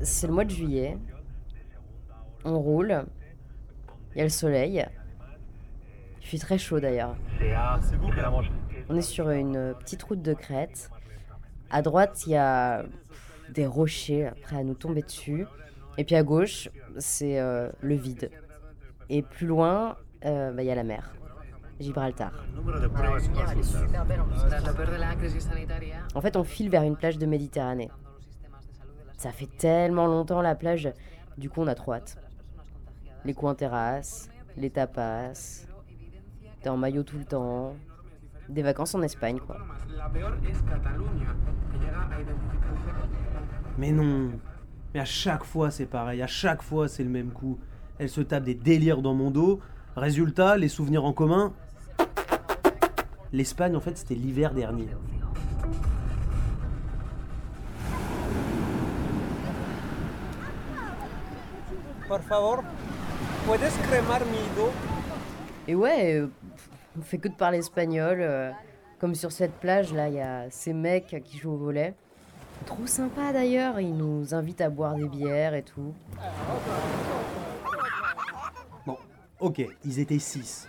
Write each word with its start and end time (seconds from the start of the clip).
C'est 0.00 0.26
le 0.26 0.32
mois 0.32 0.44
de 0.44 0.50
juillet. 0.50 0.98
On 2.44 2.58
roule. 2.58 3.04
Il 4.14 4.18
y 4.18 4.20
a 4.20 4.24
le 4.24 4.30
soleil. 4.30 4.86
Il 6.20 6.26
fait 6.26 6.38
très 6.38 6.58
chaud 6.58 6.80
d'ailleurs. 6.80 7.16
On 8.88 8.96
est 8.96 9.02
sur 9.02 9.30
une 9.30 9.74
petite 9.78 10.02
route 10.02 10.22
de 10.22 10.34
crête. 10.34 10.90
À 11.70 11.82
droite, 11.82 12.26
il 12.26 12.32
y 12.32 12.36
a 12.36 12.84
des 13.50 13.66
rochers 13.66 14.30
prêts 14.42 14.56
à 14.56 14.64
nous 14.64 14.74
tomber 14.74 15.02
dessus. 15.02 15.46
Et 15.98 16.04
puis 16.04 16.16
à 16.16 16.22
gauche, 16.22 16.68
c'est 16.98 17.38
euh, 17.40 17.70
le 17.80 17.94
vide. 17.94 18.30
Et 19.08 19.22
plus 19.22 19.46
loin, 19.46 19.96
euh, 20.24 20.52
bah, 20.52 20.62
il 20.62 20.66
y 20.66 20.70
a 20.70 20.74
la 20.74 20.84
mer. 20.84 21.12
Gibraltar. 21.80 22.32
Sanitaria, 25.38 25.96
En 26.14 26.20
fait, 26.20 26.36
on 26.36 26.44
file 26.44 26.68
vers 26.68 26.82
une 26.82 26.96
plage 26.96 27.18
de 27.18 27.26
Méditerranée. 27.26 27.90
Ça 29.16 29.32
fait 29.32 29.48
tellement 29.58 30.06
longtemps 30.06 30.40
la 30.40 30.54
plage, 30.54 30.92
du 31.36 31.50
coup 31.50 31.60
on 31.60 31.66
a 31.66 31.74
trop 31.74 31.92
hâte. 31.92 32.16
Les 33.24 33.34
coups 33.34 33.52
en 33.52 33.54
terrasse, 33.54 34.30
les 34.56 34.70
tapas, 34.70 35.66
t'es 36.62 36.68
en 36.70 36.78
maillot 36.78 37.02
tout 37.02 37.18
le 37.18 37.24
temps, 37.24 37.74
des 38.48 38.62
vacances 38.62 38.94
en 38.94 39.02
Espagne 39.02 39.38
quoi. 39.38 39.58
Mais 43.76 43.92
non. 43.92 44.30
Mais 44.94 45.00
à 45.00 45.04
chaque 45.04 45.44
fois, 45.44 45.70
c'est 45.70 45.86
pareil. 45.86 46.20
À 46.22 46.26
chaque 46.26 46.62
fois, 46.62 46.88
c'est 46.88 47.04
le 47.04 47.10
même 47.10 47.30
coup. 47.30 47.58
Elle 47.98 48.08
se 48.08 48.20
tape 48.20 48.44
des 48.44 48.54
délires 48.54 49.02
dans 49.02 49.14
mon 49.14 49.30
dos. 49.30 49.60
Résultat, 49.96 50.56
les 50.56 50.68
souvenirs 50.68 51.04
en 51.04 51.12
commun. 51.12 51.52
L'Espagne, 53.32 53.76
en 53.76 53.80
fait, 53.80 53.96
c'était 53.96 54.14
l'hiver 54.14 54.52
dernier. 54.54 54.88
Por 62.08 62.20
favor, 62.22 62.64
¿puedes 63.46 63.72
cremar 63.84 64.20
mi 64.26 64.38
dos? 64.56 64.72
Et 65.68 65.76
ouais, 65.76 66.16
euh, 66.16 66.26
on 66.98 67.02
fait 67.02 67.18
que 67.18 67.28
de 67.28 67.34
parler 67.34 67.58
espagnol. 67.58 68.18
euh, 68.20 68.50
comme 68.98 69.14
sur 69.14 69.30
cette 69.30 69.54
plage 69.60 69.94
là, 69.94 70.08
il 70.08 70.14
y 70.14 70.20
a 70.20 70.50
ces 70.50 70.72
mecs 70.72 71.22
qui 71.24 71.38
jouent 71.38 71.52
au 71.52 71.56
volet. 71.56 71.94
Trop 72.66 72.86
sympa 72.86 73.32
d'ailleurs, 73.32 73.78
ils 73.78 73.96
nous 73.96 74.34
invitent 74.34 74.60
à 74.60 74.68
boire 74.68 74.94
des 74.94 75.08
bières 75.08 75.54
et 75.54 75.62
tout. 75.62 75.94
Bon, 78.84 78.98
ok, 79.38 79.62
ils 79.84 79.98
étaient 80.00 80.18
six. 80.18 80.68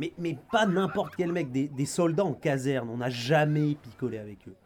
Mais, 0.00 0.38
pas 0.50 0.64
n'importe 0.64 1.14
quel 1.14 1.30
mec, 1.30 1.52
des, 1.52 1.68
des 1.68 1.84
soldats 1.84 2.24
en 2.24 2.32
caserne. 2.32 2.88
On 2.88 2.96
n'a 2.96 3.10
jamais 3.10 3.74
picolé 3.74 4.18
avec 4.18 4.48
eux. 4.48 4.56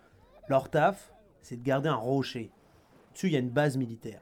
Leur 0.49 0.71
taf, 0.71 1.13
c'est 1.43 1.57
de 1.57 1.65
garder 1.65 1.89
un 1.89 1.97
rocher. 1.97 2.53
Dessus, 3.13 3.27
il 3.27 3.33
y 3.33 3.37
a 3.37 3.41
une 3.41 3.51
base 3.51 3.77
militaire. 3.77 4.21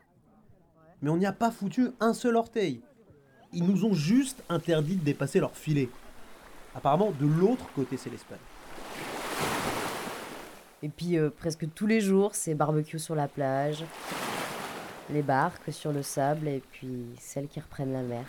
Mais 1.02 1.10
on 1.10 1.18
n'y 1.18 1.26
a 1.26 1.32
pas 1.32 1.50
foutu 1.50 1.90
un 2.00 2.14
seul 2.14 2.36
orteil. 2.36 2.80
Ils 3.52 3.64
nous 3.64 3.84
ont 3.84 3.92
juste 3.92 4.42
interdit 4.48 4.96
de 4.96 5.04
dépasser 5.04 5.40
leur 5.40 5.54
filet. 5.54 5.90
Apparemment, 6.74 7.12
de 7.20 7.26
l'autre 7.26 7.66
côté, 7.74 7.98
c'est 7.98 8.08
l'Espagne. 8.08 8.38
Et 10.82 10.88
puis 10.88 11.18
euh, 11.18 11.28
presque 11.30 11.66
tous 11.74 11.86
les 11.86 12.00
jours, 12.00 12.34
c'est 12.34 12.54
barbecue 12.54 12.98
sur 12.98 13.14
la 13.14 13.28
plage, 13.28 13.84
les 15.10 15.22
barques 15.22 15.72
sur 15.72 15.92
le 15.92 16.02
sable 16.02 16.48
et 16.48 16.62
puis 16.72 17.04
celles 17.20 17.48
qui 17.48 17.60
reprennent 17.60 17.92
la 17.92 18.02
mer. 18.02 18.24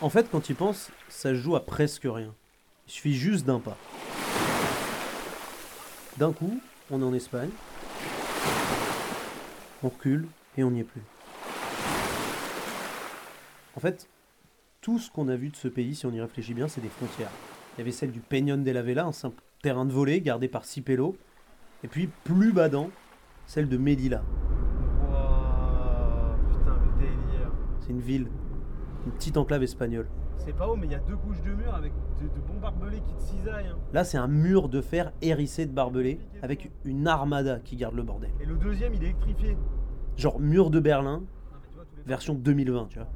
En 0.00 0.10
fait, 0.10 0.30
quand 0.30 0.40
tu 0.40 0.52
y 0.52 0.54
penses, 0.54 0.92
ça 1.08 1.30
se 1.30 1.34
joue 1.34 1.56
à 1.56 1.66
presque 1.66 2.04
rien. 2.04 2.32
Il 2.86 2.92
suffit 2.92 3.14
juste 3.14 3.44
d'un 3.44 3.58
pas. 3.58 3.76
D'un 6.18 6.32
coup, 6.32 6.60
on 6.92 7.02
est 7.02 7.04
en 7.04 7.12
Espagne. 7.12 7.50
On 9.82 9.88
recule 9.88 10.28
et 10.56 10.62
on 10.62 10.70
n'y 10.70 10.80
est 10.80 10.84
plus. 10.84 11.02
En 13.74 13.80
fait, 13.80 14.08
tout 14.80 15.00
ce 15.00 15.10
qu'on 15.10 15.26
a 15.26 15.34
vu 15.34 15.48
de 15.48 15.56
ce 15.56 15.66
pays, 15.66 15.96
si 15.96 16.06
on 16.06 16.12
y 16.12 16.20
réfléchit 16.20 16.54
bien, 16.54 16.68
c'est 16.68 16.80
des 16.80 16.88
frontières. 16.88 17.30
Il 17.76 17.80
y 17.80 17.82
avait 17.82 17.90
celle 17.90 18.12
du 18.12 18.20
Peñón 18.20 18.58
de 18.58 18.70
la 18.70 18.82
Vela, 18.82 19.04
un 19.04 19.12
simple 19.12 19.42
terrain 19.62 19.84
de 19.84 19.92
volée 19.92 20.20
gardé 20.20 20.46
par 20.46 20.64
Cipello. 20.64 21.16
Et 21.82 21.88
puis, 21.88 22.08
plus 22.22 22.52
badant, 22.52 22.90
celle 23.46 23.68
de 23.68 23.76
Melilla. 23.76 24.22
Wouah, 25.10 26.36
putain, 26.50 26.76
le 26.84 27.00
délire. 27.00 27.50
C'est 27.80 27.90
une 27.90 28.00
ville, 28.00 28.28
une 29.06 29.12
petite 29.12 29.36
enclave 29.36 29.62
espagnole. 29.62 30.08
C'est 30.38 30.54
pas 30.56 30.68
haut, 30.68 30.76
mais 30.76 30.86
il 30.86 30.92
y 30.92 30.94
a 30.94 31.00
deux 31.00 31.16
couches 31.16 31.42
de 31.42 31.50
mur 31.50 31.74
avec 31.74 31.92
de, 32.20 32.24
de 32.24 32.40
bons 32.46 32.58
barbelés 32.60 33.00
qui 33.00 33.12
te 33.14 33.20
cisaillent. 33.20 33.66
hein. 33.66 33.76
Là, 33.92 34.04
c'est 34.04 34.18
un 34.18 34.28
mur 34.28 34.68
de 34.68 34.80
fer 34.80 35.12
hérissé 35.20 35.66
de 35.66 35.72
barbelés, 35.72 36.20
avec 36.42 36.70
une 36.84 37.06
armada 37.08 37.58
qui 37.60 37.76
garde 37.76 37.94
le 37.94 38.02
bordel. 38.02 38.30
Et 38.40 38.46
le 38.46 38.56
deuxième, 38.56 38.94
il 38.94 39.02
est 39.02 39.06
électrifié. 39.06 39.56
Genre 40.16 40.40
mur 40.40 40.70
de 40.70 40.80
Berlin, 40.80 41.18
Non, 41.18 41.26
mais 41.60 41.68
tu 41.68 41.74
vois, 41.74 41.84
tous 41.84 41.96
les 41.96 42.02
version 42.04 42.34
2020, 42.34 42.86
tu 42.88 42.98
vois. 42.98 43.08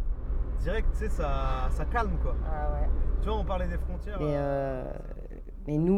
Direct, 0.61 0.89
tu 0.93 0.99
sais, 0.99 1.09
ça, 1.09 1.69
ça 1.71 1.85
calme 1.87 2.17
quoi. 2.23 2.37
Ah 2.47 2.73
ouais. 2.75 2.89
Tu 3.21 3.29
vois, 3.29 3.39
on 3.39 3.45
parlait 3.45 3.67
des 3.69 3.79
frontières. 3.79 4.19
Mais, 4.21 4.37
euh, 4.37 4.85
euh, 4.85 4.93
mais 5.67 5.79
nous, 5.79 5.95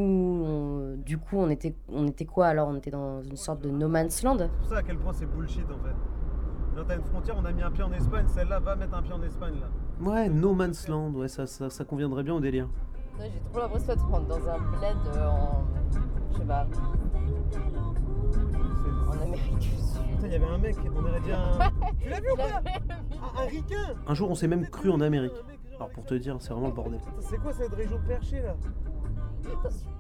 on- 0.46 0.96
du 1.04 1.18
coup, 1.18 1.36
on 1.36 1.50
était, 1.50 1.74
on 1.88 2.06
était 2.06 2.24
quoi 2.26 2.46
alors? 2.46 2.68
On 2.68 2.76
était 2.76 2.90
dans 2.90 3.22
une 3.22 3.36
sorte 3.36 3.60
de 3.62 3.70
no 3.70 3.88
man's 3.88 4.22
land? 4.22 4.36
C'est 4.38 4.48
pour 4.58 4.66
ça 4.68 4.76
à 4.78 4.82
quel 4.82 4.98
point 4.98 5.12
c'est 5.12 5.26
bullshit 5.26 5.64
en 5.70 5.78
fait. 5.84 5.94
Là, 6.76 6.82
t'as 6.86 6.96
une 6.96 7.04
frontière, 7.04 7.36
on 7.38 7.44
a 7.44 7.52
mis 7.52 7.62
un 7.62 7.70
pied 7.70 7.84
en 7.84 7.92
Espagne, 7.92 8.26
celle-là 8.26 8.58
va 8.58 8.74
mettre 8.74 8.94
un 8.94 9.02
pied 9.02 9.12
en 9.12 9.22
Espagne 9.22 9.54
là. 9.60 9.68
Ouais, 10.10 10.28
No 10.28 10.54
Man's 10.54 10.88
Land, 10.88 11.12
ouais, 11.12 11.28
ça, 11.28 11.46
ça, 11.46 11.70
ça 11.70 11.84
conviendrait 11.84 12.24
bien 12.24 12.34
au 12.34 12.40
délire. 12.40 12.68
J'ai 13.20 13.30
trop 13.52 13.60
l'impression 13.60 13.86
d'être 13.94 14.26
dans 14.26 14.48
un 14.48 14.58
bled 14.58 14.96
euh, 15.16 15.28
en. 15.28 15.64
Je 16.32 16.38
sais 16.38 16.44
pas, 16.44 16.66
en 19.06 19.22
Amérique 19.22 19.58
du 19.58 19.68
Sud. 19.68 19.78
Putain, 20.10 20.26
il 20.26 20.32
y 20.32 20.34
avait 20.34 20.46
un 20.46 20.58
mec, 20.58 20.76
on 20.96 21.04
aurait 21.04 21.20
dit 21.20 21.30
un. 21.30 21.70
tu 22.00 22.08
l'as 22.08 22.20
vu 22.20 22.32
ou 22.32 22.36
pas 22.36 22.44
un, 22.48 23.42
un 23.42 23.46
ricain 23.46 23.94
Un 24.08 24.14
jour, 24.14 24.30
on 24.30 24.34
s'est 24.34 24.48
même 24.48 24.66
cru 24.66 24.90
en 24.90 25.00
Amérique. 25.00 25.32
Alors 25.76 25.90
pour 25.90 26.04
te 26.04 26.14
dire, 26.14 26.36
c'est 26.40 26.52
vraiment 26.52 26.68
le 26.68 26.74
bordel. 26.74 27.00
C'est 27.20 27.38
quoi 27.38 27.52
cette 27.52 27.74
région 27.74 28.00
perchée 28.06 28.42
là? 28.42 28.56
Attention. 29.46 29.90